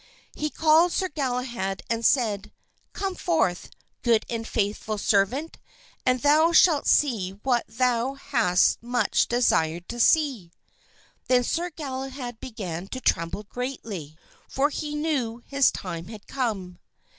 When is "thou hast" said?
7.67-8.81